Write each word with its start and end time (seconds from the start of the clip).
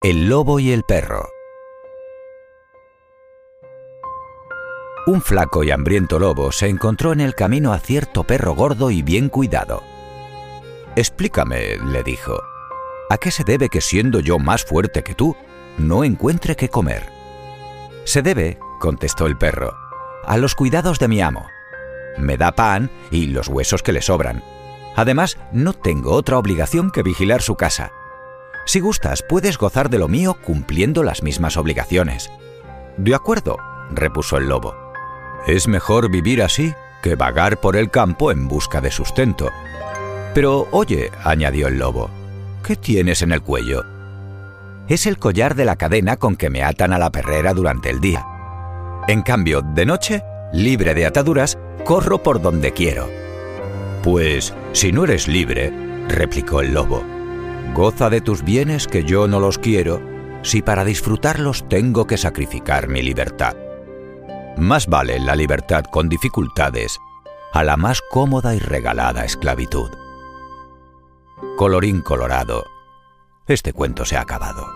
El 0.00 0.28
lobo 0.28 0.60
y 0.60 0.70
el 0.70 0.84
perro. 0.84 1.28
Un 5.08 5.20
flaco 5.20 5.64
y 5.64 5.72
hambriento 5.72 6.20
lobo 6.20 6.52
se 6.52 6.68
encontró 6.68 7.12
en 7.12 7.20
el 7.20 7.34
camino 7.34 7.72
a 7.72 7.80
cierto 7.80 8.22
perro 8.22 8.54
gordo 8.54 8.92
y 8.92 9.02
bien 9.02 9.28
cuidado. 9.28 9.82
Explícame, 10.94 11.78
le 11.78 12.04
dijo, 12.04 12.40
¿a 13.10 13.18
qué 13.18 13.32
se 13.32 13.42
debe 13.42 13.68
que 13.68 13.80
siendo 13.80 14.20
yo 14.20 14.38
más 14.38 14.64
fuerte 14.64 15.02
que 15.02 15.16
tú, 15.16 15.36
no 15.78 16.04
encuentre 16.04 16.54
qué 16.54 16.68
comer? 16.68 17.10
Se 18.04 18.22
debe, 18.22 18.60
contestó 18.78 19.26
el 19.26 19.36
perro, 19.36 19.74
a 20.24 20.36
los 20.36 20.54
cuidados 20.54 21.00
de 21.00 21.08
mi 21.08 21.20
amo. 21.20 21.44
Me 22.18 22.36
da 22.36 22.52
pan 22.52 22.88
y 23.10 23.26
los 23.26 23.48
huesos 23.48 23.82
que 23.82 23.92
le 23.92 24.02
sobran. 24.02 24.44
Además, 24.94 25.38
no 25.50 25.72
tengo 25.72 26.12
otra 26.12 26.38
obligación 26.38 26.92
que 26.92 27.02
vigilar 27.02 27.42
su 27.42 27.56
casa. 27.56 27.90
Si 28.68 28.80
gustas, 28.80 29.22
puedes 29.22 29.56
gozar 29.56 29.88
de 29.88 29.98
lo 29.98 30.08
mío 30.08 30.36
cumpliendo 30.44 31.02
las 31.02 31.22
mismas 31.22 31.56
obligaciones. 31.56 32.30
De 32.98 33.14
acuerdo, 33.14 33.56
repuso 33.90 34.36
el 34.36 34.46
lobo. 34.46 34.76
Es 35.46 35.68
mejor 35.68 36.10
vivir 36.10 36.42
así 36.42 36.74
que 37.02 37.14
vagar 37.14 37.62
por 37.62 37.76
el 37.76 37.90
campo 37.90 38.30
en 38.30 38.46
busca 38.46 38.82
de 38.82 38.90
sustento. 38.90 39.48
Pero 40.34 40.68
oye, 40.70 41.10
añadió 41.24 41.68
el 41.68 41.78
lobo, 41.78 42.10
¿qué 42.62 42.76
tienes 42.76 43.22
en 43.22 43.32
el 43.32 43.40
cuello? 43.40 43.86
Es 44.86 45.06
el 45.06 45.16
collar 45.16 45.54
de 45.54 45.64
la 45.64 45.76
cadena 45.76 46.18
con 46.18 46.36
que 46.36 46.50
me 46.50 46.62
atan 46.62 46.92
a 46.92 46.98
la 46.98 47.10
perrera 47.10 47.54
durante 47.54 47.88
el 47.88 48.02
día. 48.02 48.26
En 49.08 49.22
cambio, 49.22 49.62
de 49.62 49.86
noche, 49.86 50.22
libre 50.52 50.92
de 50.92 51.06
ataduras, 51.06 51.56
corro 51.86 52.22
por 52.22 52.42
donde 52.42 52.74
quiero. 52.74 53.08
Pues, 54.02 54.52
si 54.72 54.92
no 54.92 55.04
eres 55.04 55.26
libre, 55.26 55.72
replicó 56.06 56.60
el 56.60 56.74
lobo, 56.74 57.02
Goza 57.78 58.10
de 58.10 58.20
tus 58.20 58.42
bienes 58.42 58.88
que 58.88 59.04
yo 59.04 59.28
no 59.28 59.38
los 59.38 59.56
quiero, 59.56 60.02
si 60.42 60.62
para 60.62 60.84
disfrutarlos 60.84 61.68
tengo 61.68 62.08
que 62.08 62.16
sacrificar 62.16 62.88
mi 62.88 63.02
libertad. 63.02 63.54
Más 64.56 64.88
vale 64.88 65.20
la 65.20 65.36
libertad 65.36 65.84
con 65.84 66.08
dificultades 66.08 66.98
a 67.52 67.62
la 67.62 67.76
más 67.76 68.02
cómoda 68.10 68.56
y 68.56 68.58
regalada 68.58 69.24
esclavitud. 69.24 69.90
Colorín 71.56 72.00
colorado, 72.00 72.64
este 73.46 73.72
cuento 73.72 74.04
se 74.04 74.16
ha 74.16 74.22
acabado. 74.22 74.66